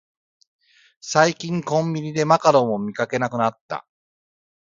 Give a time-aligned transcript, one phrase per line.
[0.99, 3.85] 最近コンビニでマカロンを見かけなくなった